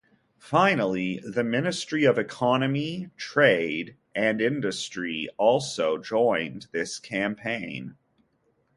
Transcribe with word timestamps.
Finally, 0.39 1.19
the 1.23 1.43
Ministry 1.43 2.05
of 2.05 2.17
Economy, 2.17 3.11
Trade 3.17 3.97
and 4.15 4.41
Industry 4.41 5.29
also 5.37 5.99
joined 5.99 6.65
this 6.71 6.97
campaign. 6.99 7.93